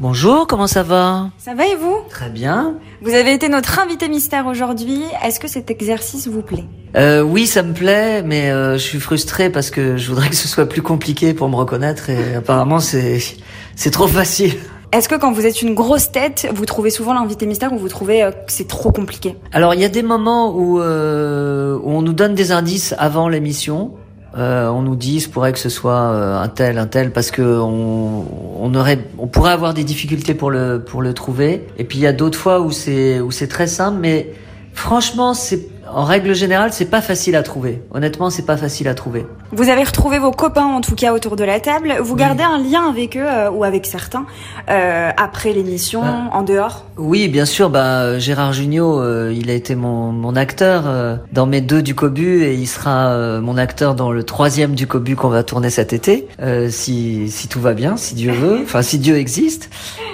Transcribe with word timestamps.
Bonjour, 0.00 0.46
comment 0.46 0.68
ça 0.68 0.84
va? 0.84 1.30
Ça 1.38 1.54
va 1.54 1.66
et 1.66 1.74
vous? 1.74 1.96
Très 2.08 2.30
bien. 2.30 2.76
Vous 3.02 3.14
avez 3.14 3.32
été 3.32 3.48
notre 3.48 3.80
invité 3.80 4.08
mystère 4.08 4.46
aujourd'hui. 4.46 5.02
Est-ce 5.24 5.40
que 5.40 5.48
cet 5.48 5.72
exercice 5.72 6.28
vous 6.28 6.40
plaît? 6.40 6.66
Euh, 6.94 7.20
oui, 7.20 7.48
ça 7.48 7.64
me 7.64 7.74
plaît, 7.74 8.22
mais 8.22 8.48
euh, 8.52 8.74
je 8.74 8.78
suis 8.78 9.00
frustré 9.00 9.50
parce 9.50 9.70
que 9.70 9.96
je 9.96 10.08
voudrais 10.08 10.28
que 10.28 10.36
ce 10.36 10.46
soit 10.46 10.66
plus 10.66 10.82
compliqué 10.82 11.34
pour 11.34 11.48
me 11.48 11.56
reconnaître 11.56 12.10
et 12.10 12.36
apparemment 12.36 12.78
c'est 12.78 13.18
c'est 13.74 13.90
trop 13.90 14.06
facile. 14.06 14.52
Est-ce 14.92 15.08
que 15.08 15.16
quand 15.16 15.32
vous 15.32 15.46
êtes 15.46 15.62
une 15.62 15.74
grosse 15.74 16.12
tête, 16.12 16.48
vous 16.54 16.64
trouvez 16.64 16.90
souvent 16.90 17.12
l'invité 17.12 17.46
mystère 17.46 17.72
ou 17.72 17.78
vous 17.78 17.88
trouvez 17.88 18.22
euh, 18.22 18.30
que 18.30 18.52
c'est 18.52 18.68
trop 18.68 18.92
compliqué? 18.92 19.34
Alors 19.50 19.74
il 19.74 19.80
y 19.80 19.84
a 19.84 19.88
des 19.88 20.04
moments 20.04 20.54
où, 20.54 20.80
euh, 20.80 21.76
où 21.82 21.90
on 21.90 22.02
nous 22.02 22.12
donne 22.12 22.36
des 22.36 22.52
indices 22.52 22.94
avant 22.98 23.28
l'émission. 23.28 23.94
Euh, 24.36 24.68
on 24.68 24.82
nous 24.82 24.96
dit, 24.96 25.26
pourrait 25.32 25.52
que 25.52 25.58
ce 25.58 25.70
soit 25.70 25.92
euh, 25.92 26.40
un 26.40 26.48
tel, 26.48 26.78
un 26.78 26.86
tel, 26.86 27.12
parce 27.12 27.30
que 27.30 27.42
on, 27.42 28.26
on 28.60 28.74
aurait, 28.74 28.98
on 29.18 29.26
pourrait 29.26 29.52
avoir 29.52 29.72
des 29.72 29.84
difficultés 29.84 30.34
pour 30.34 30.50
le 30.50 30.82
pour 30.84 31.00
le 31.00 31.14
trouver. 31.14 31.66
Et 31.78 31.84
puis 31.84 31.98
il 31.98 32.02
y 32.02 32.06
a 32.06 32.12
d'autres 32.12 32.38
fois 32.38 32.60
où 32.60 32.70
c'est 32.70 33.20
où 33.20 33.30
c'est 33.30 33.48
très 33.48 33.66
simple, 33.66 33.98
mais 34.00 34.32
franchement, 34.74 35.32
c'est 35.32 35.68
en 35.90 36.04
règle 36.04 36.34
générale, 36.34 36.72
c'est 36.72 36.90
pas 36.90 37.00
facile 37.00 37.36
à 37.36 37.42
trouver. 37.42 37.82
Honnêtement, 37.92 38.30
c'est 38.30 38.44
pas 38.44 38.56
facile 38.56 38.88
à 38.88 38.94
trouver. 38.94 39.26
Vous 39.50 39.70
avez 39.70 39.82
retrouvé 39.82 40.18
vos 40.18 40.30
copains 40.30 40.66
en 40.66 40.80
tout 40.82 40.94
cas 40.94 41.14
autour 41.14 41.34
de 41.34 41.44
la 41.44 41.58
table. 41.58 41.96
Vous 42.02 42.16
gardez 42.16 42.42
un 42.42 42.58
lien 42.58 42.86
avec 42.88 43.16
eux 43.16 43.24
euh, 43.26 43.50
ou 43.50 43.64
avec 43.64 43.86
certains 43.86 44.26
euh, 44.68 45.10
après 45.16 45.52
l'émission, 45.54 46.02
Ah. 46.04 46.28
en 46.36 46.42
dehors? 46.42 46.84
Oui, 46.98 47.28
bien 47.28 47.46
sûr. 47.46 47.70
Bah, 47.70 48.18
Gérard 48.18 48.52
Jugnot, 48.52 49.00
euh, 49.00 49.32
il 49.34 49.48
a 49.50 49.54
été 49.54 49.74
mon, 49.74 50.12
mon 50.12 50.36
acteur 50.36 50.84
dans 51.32 51.46
mes 51.46 51.60
deux 51.62 51.80
du 51.80 51.94
Cobu 51.94 52.42
et 52.44 52.54
il 52.54 52.66
sera 52.66 53.38
mon 53.40 53.56
acteur 53.56 53.94
dans 53.94 54.10
le 54.12 54.22
troisième 54.22 54.74
du 54.74 54.86
Cobu 54.86 55.16
qu'on 55.16 55.28
va 55.28 55.42
tourner 55.42 55.70
cet 55.70 55.92
été, 55.92 56.26
si, 56.70 57.30
si 57.30 57.48
tout 57.48 57.60
va 57.60 57.72
bien, 57.74 57.96
si 57.96 58.14
Dieu 58.14 58.32
veut, 58.32 58.60
enfin 58.62 58.82
si 58.82 58.98
Dieu 58.98 59.16
existe. 59.16 59.70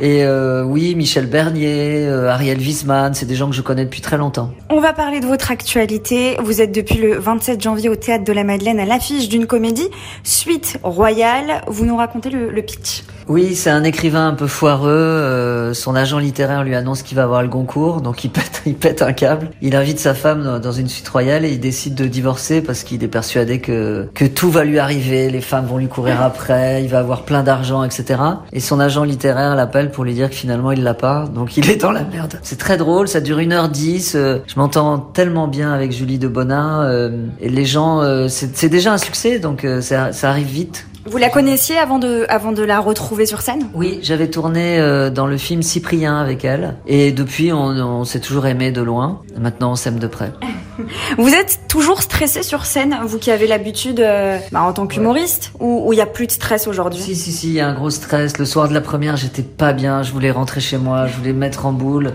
Et 0.00 0.24
oui, 0.64 0.94
Michel 0.94 1.26
Bernier, 1.26 2.08
Ariel 2.08 2.58
Wiesman, 2.58 3.14
c'est 3.14 3.26
des 3.26 3.34
gens 3.34 3.48
que 3.50 3.56
je 3.56 3.62
connais 3.62 3.84
depuis 3.84 4.00
très 4.00 4.16
longtemps. 4.16 4.50
On 4.70 4.80
va 4.80 4.92
parler 4.92 5.20
de 5.20 5.26
votre 5.26 5.50
actualité. 5.50 6.36
Vous 6.42 6.60
êtes 6.62 6.72
depuis 6.72 6.98
le 6.98 7.18
27 7.18 7.60
janvier 7.62 7.88
au 7.88 7.96
Théâtre 7.96 8.24
de 8.24 8.32
la 8.32 8.44
Madeleine 8.44 8.78
à 8.80 8.84
l'affiche 8.84 9.17
d'une 9.26 9.46
comédie, 9.46 9.88
Suite 10.22 10.78
Royale. 10.84 11.62
Vous 11.66 11.84
nous 11.84 11.96
racontez 11.96 12.30
le, 12.30 12.62
pitch 12.62 13.02
Oui, 13.28 13.54
c'est 13.54 13.70
un 13.70 13.84
écrivain 13.84 14.28
un 14.28 14.34
peu 14.34 14.46
foireux. 14.46 14.88
euh, 14.90 15.74
son 15.74 15.94
agent 15.94 16.18
littéraire 16.18 16.64
lui 16.64 16.74
annonce 16.74 17.02
qu'il 17.02 17.16
va 17.16 17.24
avoir 17.24 17.42
le 17.42 17.48
Goncourt, 17.48 18.00
donc 18.00 18.24
il 18.24 18.30
pète, 18.30 18.62
il 18.66 18.74
pète 18.74 19.02
un 19.02 19.12
câble. 19.12 19.50
Il 19.60 19.76
invite 19.76 19.98
sa 19.98 20.14
femme 20.14 20.60
dans, 20.60 20.72
une 20.72 20.88
suite 20.88 21.08
royale 21.08 21.44
et 21.44 21.50
il 21.52 21.60
décide 21.60 21.94
de 21.94 22.06
divorcer 22.06 22.62
parce 22.62 22.84
qu'il 22.84 23.02
est 23.04 23.08
persuadé 23.08 23.60
que 23.60 24.08
que 24.14 24.24
tout 24.24 24.50
va 24.50 24.64
lui 24.64 24.78
arriver, 24.78 25.28
les 25.28 25.40
femmes 25.40 25.66
vont 25.66 25.78
lui 25.78 25.88
courir 25.88 26.22
après, 26.22 26.82
il 26.82 26.88
va 26.88 27.00
avoir 27.00 27.22
plein 27.22 27.42
d'argent, 27.42 27.84
etc. 27.84 28.20
Et 28.52 28.60
son 28.60 28.80
agent 28.80 29.04
littéraire 29.04 29.56
l'appelle 29.56 29.90
pour 29.90 30.04
lui 30.04 30.14
dire 30.14 30.30
que 30.30 30.36
finalement 30.36 30.72
il 30.72 30.82
l'a 30.82 30.94
pas, 30.94 31.26
donc 31.26 31.56
il 31.56 31.68
est 31.68 31.76
dans 31.76 31.92
la 31.92 32.04
merde. 32.04 32.38
C'est 32.42 32.58
très 32.58 32.76
drôle, 32.76 33.08
ça 33.08 33.20
dure 33.20 33.38
1h10. 33.38 34.12
euh, 34.14 34.38
je 34.46 34.54
m'entends 34.56 34.98
tellement 34.98 35.48
bien 35.48 35.72
avec 35.72 35.92
Julie 35.92 36.18
de 36.18 36.28
Bonin 36.28 36.84
euh, 36.84 37.26
et 37.40 37.48
les 37.48 37.64
gens, 37.64 38.00
euh, 38.00 38.28
c'est 38.28 38.68
déjà 38.68 38.92
un 38.92 38.98
succès, 38.98 39.38
donc 39.38 39.66
ça, 39.80 40.12
ça 40.12 40.30
arrive 40.30 40.46
vite. 40.46 40.86
Vous 41.10 41.16
la 41.16 41.30
connaissiez 41.30 41.78
avant 41.78 41.98
de, 41.98 42.26
avant 42.28 42.52
de 42.52 42.62
la 42.62 42.80
retrouver 42.80 43.24
sur 43.24 43.40
scène? 43.40 43.68
Oui, 43.72 43.98
j'avais 44.02 44.28
tourné 44.28 44.78
euh, 44.78 45.08
dans 45.08 45.26
le 45.26 45.38
film 45.38 45.62
Cyprien 45.62 46.18
avec 46.18 46.44
elle. 46.44 46.76
Et 46.86 47.12
depuis, 47.12 47.50
on, 47.50 47.68
on 47.68 48.04
s'est 48.04 48.20
toujours 48.20 48.46
aimé 48.46 48.72
de 48.72 48.82
loin. 48.82 49.22
Maintenant, 49.38 49.72
on 49.72 49.76
s'aime 49.76 49.98
de 49.98 50.06
près. 50.06 50.32
Vous 51.18 51.30
êtes 51.30 51.60
toujours 51.68 52.02
stressé 52.02 52.42
sur 52.42 52.64
scène, 52.64 52.96
vous 53.04 53.18
qui 53.18 53.30
avez 53.30 53.46
l'habitude 53.46 54.00
euh, 54.00 54.38
bah, 54.52 54.62
en 54.62 54.72
tant 54.72 54.86
qu'humoriste, 54.86 55.52
ou 55.58 55.92
il 55.92 55.96
y 55.96 56.00
a 56.00 56.06
plus 56.06 56.26
de 56.26 56.32
stress 56.32 56.68
aujourd'hui? 56.68 57.00
Si, 57.00 57.16
si, 57.16 57.32
si, 57.32 57.48
il 57.48 57.54
y 57.54 57.60
a 57.60 57.68
un 57.68 57.74
gros 57.74 57.90
stress. 57.90 58.38
Le 58.38 58.44
soir 58.44 58.68
de 58.68 58.74
la 58.74 58.80
première, 58.80 59.16
j'étais 59.16 59.42
pas 59.42 59.72
bien. 59.72 60.02
Je 60.02 60.12
voulais 60.12 60.30
rentrer 60.30 60.60
chez 60.60 60.78
moi. 60.78 61.06
Je 61.06 61.16
voulais 61.16 61.32
me 61.32 61.38
mettre 61.38 61.66
en 61.66 61.72
boule. 61.72 62.12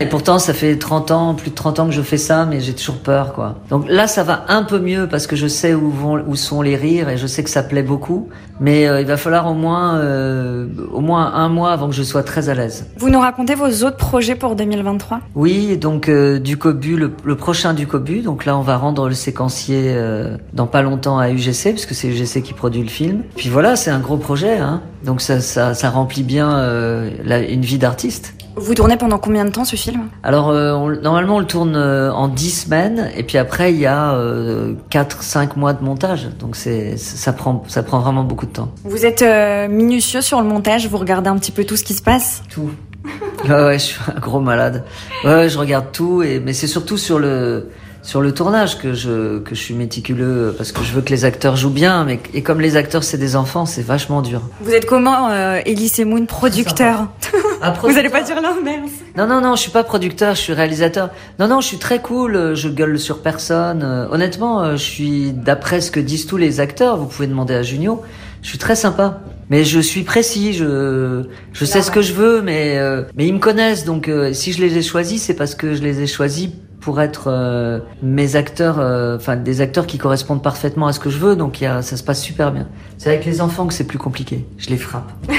Et 0.00 0.06
pourtant, 0.06 0.38
ça 0.38 0.52
fait 0.52 0.76
30 0.76 1.10
ans, 1.12 1.34
plus 1.34 1.50
de 1.50 1.54
30 1.54 1.78
ans 1.80 1.86
que 1.86 1.92
je 1.92 2.02
fais 2.02 2.16
ça, 2.16 2.44
mais 2.44 2.60
j'ai 2.60 2.74
toujours 2.74 2.96
peur, 2.98 3.32
quoi. 3.34 3.56
Donc 3.70 3.84
là, 3.88 4.06
ça 4.08 4.24
va 4.24 4.44
un 4.48 4.64
peu 4.64 4.78
mieux 4.80 5.06
parce 5.08 5.26
que 5.28 5.36
je 5.36 5.46
sais 5.46 5.74
où 5.74 5.90
vont, 5.90 6.22
où 6.26 6.34
sont 6.34 6.60
les 6.62 6.74
rires 6.76 7.08
et 7.08 7.16
je 7.16 7.26
sais 7.26 7.44
que 7.44 7.50
ça 7.50 7.62
plaît 7.62 7.82
beaucoup. 7.84 8.28
Mais 8.60 8.86
euh, 8.88 9.00
il 9.00 9.06
va 9.06 9.16
falloir 9.16 9.46
au 9.48 9.54
moins, 9.54 9.96
euh, 9.96 10.66
au 10.92 11.00
moins 11.00 11.32
un 11.34 11.48
mois 11.48 11.72
avant 11.72 11.88
que 11.88 11.94
je 11.94 12.02
sois 12.02 12.22
très 12.22 12.48
à 12.48 12.54
l'aise. 12.54 12.86
Vous 12.98 13.10
nous 13.10 13.18
racontez 13.20 13.54
vos 13.54 13.66
autres 13.84 13.96
projets 13.96 14.34
pour 14.34 14.54
2023 14.56 15.20
Oui, 15.34 15.76
donc 15.78 16.08
euh, 16.08 16.38
du 16.38 16.56
Cobu, 16.56 16.96
le, 16.96 17.12
le 17.24 17.36
prochain 17.36 17.72
du 17.74 17.86
Cobu. 17.86 18.20
Donc 18.22 18.44
là, 18.44 18.56
on 18.56 18.60
va 18.62 18.76
rendre 18.76 19.08
le 19.08 19.14
séquencier 19.14 19.92
euh, 19.94 20.36
dans 20.52 20.66
pas 20.66 20.82
longtemps 20.82 21.18
à 21.18 21.30
UGC, 21.30 21.70
puisque 21.72 21.94
c'est 21.94 22.08
UGC 22.08 22.42
qui 22.42 22.52
produit 22.54 22.82
le 22.82 22.88
film. 22.88 23.22
Puis 23.36 23.48
voilà, 23.48 23.76
c'est 23.76 23.90
un 23.90 24.00
gros 24.00 24.16
projet, 24.16 24.58
hein. 24.58 24.80
Donc 25.04 25.20
ça, 25.20 25.40
ça, 25.40 25.74
ça 25.74 25.90
remplit 25.90 26.22
bien 26.22 26.56
euh, 26.58 27.10
la- 27.24 27.40
une 27.40 27.62
vie 27.62 27.78
d'artiste. 27.78 28.34
Vous 28.56 28.74
tournez 28.74 28.96
pendant 28.96 29.18
combien 29.18 29.44
de 29.44 29.50
temps 29.50 29.64
ce 29.64 29.76
film? 29.76 30.08
Alors 30.22 30.50
euh, 30.50 30.72
on- 30.72 30.88
normalement, 31.00 31.36
on 31.36 31.40
le 31.40 31.46
tourne 31.46 31.74
euh, 31.74 32.12
en 32.12 32.28
10 32.28 32.50
semaines, 32.64 33.10
et 33.16 33.22
puis 33.22 33.38
après, 33.38 33.72
il 33.72 33.78
y 33.80 33.86
a 33.86 34.12
euh, 34.14 34.74
4-5 34.90 35.56
mois 35.58 35.72
de 35.72 35.82
montage. 35.82 36.28
Donc 36.38 36.56
c'est, 36.56 36.96
ça 36.96 37.32
prend, 37.32 37.64
ça 37.68 37.82
prend 37.82 38.00
vraiment 38.00 38.24
beaucoup 38.24 38.46
de 38.46 38.52
temps. 38.52 38.70
Vous 38.84 39.06
êtes 39.06 39.22
euh, 39.22 39.68
minutieux 39.68 40.20
sur 40.20 40.40
le 40.40 40.46
montage, 40.46 40.86
vous 40.86 40.98
regardez 40.98 41.30
un 41.30 41.36
petit 41.38 41.52
peu 41.52 41.64
tout 41.64 41.76
ce 41.76 41.84
qui 41.84 41.94
se 41.94 42.02
passe? 42.02 42.42
Tout. 42.50 42.70
Ouais, 43.48 43.50
ouais, 43.64 43.72
je 43.78 43.84
suis 43.84 44.00
un 44.14 44.20
gros 44.20 44.38
malade. 44.38 44.84
Ouais, 45.24 45.34
ouais, 45.34 45.48
je 45.48 45.58
regarde 45.58 45.86
tout, 45.90 46.22
et 46.22 46.38
mais 46.38 46.52
c'est 46.52 46.68
surtout 46.68 46.96
sur 46.96 47.18
le 47.18 47.70
sur 48.02 48.20
le 48.20 48.32
tournage 48.32 48.78
que 48.78 48.94
je 48.94 49.38
que 49.38 49.54
je 49.54 49.60
suis 49.60 49.74
méticuleux 49.74 50.54
parce 50.56 50.72
que 50.72 50.82
je 50.82 50.92
veux 50.92 51.02
que 51.02 51.10
les 51.10 51.24
acteurs 51.24 51.56
jouent 51.56 51.70
bien, 51.70 52.04
mais 52.04 52.20
et 52.34 52.42
comme 52.42 52.60
les 52.60 52.76
acteurs 52.76 53.04
c'est 53.04 53.18
des 53.18 53.36
enfants, 53.36 53.66
c'est 53.66 53.82
vachement 53.82 54.22
dur. 54.22 54.42
Vous 54.60 54.72
êtes 54.72 54.86
comment, 54.86 55.28
euh, 55.30 55.60
Elise 55.64 56.00
Moon, 56.00 56.26
producteur 56.26 57.08
Vous 57.82 57.96
allez 57.96 58.08
pas 58.10 58.22
dire 58.22 58.40
l'inverse 58.40 58.90
Non, 59.16 59.26
non, 59.28 59.40
non, 59.40 59.54
je 59.54 59.62
suis 59.62 59.70
pas 59.70 59.84
producteur, 59.84 60.34
je 60.34 60.40
suis 60.40 60.52
réalisateur. 60.52 61.10
Non, 61.38 61.46
non, 61.46 61.60
je 61.60 61.68
suis 61.68 61.78
très 61.78 62.00
cool, 62.00 62.34
euh, 62.34 62.54
je 62.56 62.68
gueule 62.68 62.98
sur 62.98 63.20
personne. 63.20 63.82
Euh, 63.84 64.08
Honnêtement, 64.10 64.62
euh, 64.62 64.72
je 64.72 64.82
suis, 64.82 65.32
d'après 65.32 65.80
ce 65.80 65.92
que 65.92 66.00
disent 66.00 66.26
tous 66.26 66.36
les 66.36 66.58
acteurs, 66.58 66.96
vous 66.96 67.06
pouvez 67.06 67.28
demander 67.28 67.54
à 67.54 67.62
Junio, 67.62 68.02
je 68.42 68.48
suis 68.48 68.58
très 68.58 68.74
sympa. 68.74 69.20
Mais 69.48 69.64
je 69.64 69.80
suis 69.80 70.02
précis, 70.02 70.54
je, 70.54 71.24
je 71.52 71.64
sais 71.64 71.82
ce 71.82 71.90
que 71.90 72.00
je 72.00 72.14
veux, 72.14 72.40
mais, 72.42 72.78
euh, 72.78 73.02
mais 73.16 73.26
ils 73.26 73.34
me 73.34 73.38
connaissent, 73.38 73.84
donc 73.84 74.08
euh, 74.08 74.32
si 74.32 74.52
je 74.52 74.60
les 74.60 74.78
ai 74.78 74.82
choisis, 74.82 75.22
c'est 75.22 75.34
parce 75.34 75.54
que 75.54 75.74
je 75.74 75.82
les 75.82 76.00
ai 76.00 76.06
choisis 76.06 76.48
pour 76.82 77.00
être 77.00 77.28
euh, 77.28 77.78
mes 78.02 78.36
acteurs, 78.36 78.78
euh, 78.80 79.16
enfin 79.16 79.36
des 79.36 79.60
acteurs 79.60 79.86
qui 79.86 79.98
correspondent 79.98 80.42
parfaitement 80.42 80.88
à 80.88 80.92
ce 80.92 81.00
que 81.00 81.08
je 81.10 81.18
veux, 81.18 81.36
donc 81.36 81.60
y 81.60 81.66
a, 81.66 81.80
ça 81.80 81.96
se 81.96 82.02
passe 82.02 82.20
super 82.20 82.52
bien. 82.52 82.68
C'est 82.98 83.08
avec 83.08 83.24
les 83.24 83.40
enfants 83.40 83.66
que 83.66 83.72
c'est 83.74 83.86
plus 83.86 83.98
compliqué, 83.98 84.44
je 84.58 84.68
les 84.68 84.76
frappe. 84.76 85.10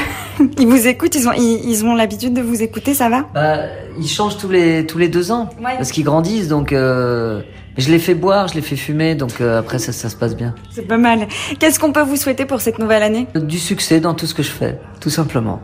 Ils 0.58 0.66
vous 0.68 0.88
écoutent, 0.88 1.14
ils 1.14 1.28
ont, 1.28 1.32
ils, 1.34 1.70
ils 1.70 1.86
ont 1.86 1.94
l'habitude 1.94 2.34
de 2.34 2.42
vous 2.42 2.64
écouter, 2.64 2.96
ça 2.96 3.08
va? 3.08 3.28
Bah, 3.36 3.58
ils 4.00 4.08
changent 4.08 4.38
tous 4.38 4.50
les 4.50 4.84
tous 4.88 4.98
les 4.98 5.08
deux 5.08 5.32
ans 5.32 5.48
Ouais. 5.64 5.76
parce 5.78 5.92
qu'ils 5.92 6.04
grandissent, 6.06 6.48
donc 6.48 6.74
euh, 6.74 7.42
je 7.78 7.92
les 7.92 8.00
fais 8.00 8.16
boire, 8.16 8.48
je 8.48 8.56
les 8.56 8.62
fais 8.64 8.76
fumer, 8.76 9.14
donc 9.14 9.42
euh, 9.42 9.60
après 9.60 9.78
ça 9.78 9.92
ça 9.92 10.10
se 10.10 10.16
passe 10.16 10.36
bien. 10.36 10.56
C'est 10.72 10.88
pas 10.88 10.98
mal. 10.98 11.28
Qu'est-ce 11.60 11.80
qu'on 11.80 11.92
peut 11.92 12.02
vous 12.02 12.16
souhaiter 12.16 12.46
pour 12.46 12.62
cette 12.62 12.80
nouvelle 12.80 13.04
année? 13.04 13.28
Du 13.36 13.60
succès 13.60 14.00
dans 14.00 14.16
tout 14.16 14.26
ce 14.26 14.34
que 14.34 14.42
je 14.44 14.50
fais, 14.52 14.80
tout 15.00 15.12
simplement. 15.12 15.62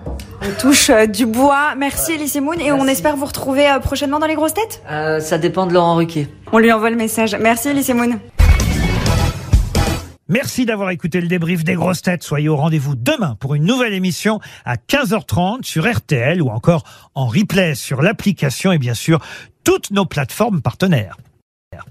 On 0.49 0.59
touche 0.59 0.89
euh, 0.89 1.05
du 1.05 1.27
bois. 1.27 1.75
Merci 1.77 2.13
Elise 2.13 2.37
Moon 2.37 2.53
et 2.53 2.71
on 2.71 2.87
espère 2.87 3.15
vous 3.15 3.25
retrouver 3.25 3.69
euh, 3.69 3.79
prochainement 3.79 4.17
dans 4.17 4.25
les 4.25 4.33
grosses 4.33 4.55
têtes? 4.55 4.81
Euh, 4.89 5.19
ça 5.19 5.37
dépend 5.37 5.67
de 5.67 5.73
Laurent 5.73 5.95
Ruquier. 5.95 6.27
On 6.51 6.57
lui 6.57 6.71
envoie 6.71 6.89
le 6.89 6.95
message. 6.95 7.35
Merci 7.39 7.69
Elise 7.69 7.89
Moon. 7.91 8.19
Merci 10.27 10.65
d'avoir 10.65 10.89
écouté 10.89 11.21
le 11.21 11.27
débrief 11.27 11.63
des 11.63 11.75
grosses 11.75 12.01
têtes. 12.01 12.23
Soyez 12.23 12.49
au 12.49 12.55
rendez-vous 12.55 12.95
demain 12.95 13.35
pour 13.39 13.53
une 13.53 13.65
nouvelle 13.65 13.93
émission 13.93 14.39
à 14.65 14.75
15h30 14.75 15.63
sur 15.63 15.87
RTL 15.87 16.41
ou 16.41 16.49
encore 16.49 16.83
en 17.13 17.27
replay 17.27 17.75
sur 17.75 18.01
l'application 18.01 18.71
et 18.71 18.79
bien 18.79 18.95
sûr 18.95 19.19
toutes 19.63 19.91
nos 19.91 20.05
plateformes 20.05 20.61
partenaires. 20.61 21.17